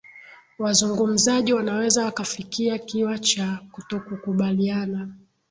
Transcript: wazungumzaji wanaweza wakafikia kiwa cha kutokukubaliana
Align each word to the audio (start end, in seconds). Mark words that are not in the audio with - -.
wazungumzaji 0.59 1.53
wanaweza 1.53 2.05
wakafikia 2.05 2.77
kiwa 2.77 3.19
cha 3.19 3.59
kutokukubaliana 3.71 5.09